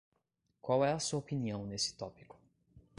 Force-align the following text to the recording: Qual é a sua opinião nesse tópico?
Qual 0.63 0.83
é 0.83 0.91
a 0.93 0.97
sua 0.99 1.19
opinião 1.19 1.63
nesse 1.67 1.93
tópico? 1.95 2.35